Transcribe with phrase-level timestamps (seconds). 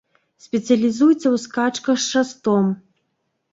[0.45, 2.75] Спецыялізуецца ў скачках з шастом.